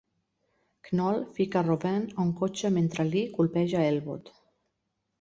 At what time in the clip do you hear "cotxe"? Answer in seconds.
2.41-2.75